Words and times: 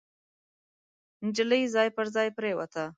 نجلۍ 1.25 1.63
ځای 1.73 1.89
پر 1.95 2.05
ځای 2.15 2.29
پريوته. 2.37 2.83